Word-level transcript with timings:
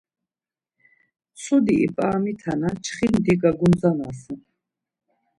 Mtsudi 1.31 1.73
ip̌aramitana 1.85 2.69
çxindi 2.83 3.33
gagundzanasen. 3.41 4.39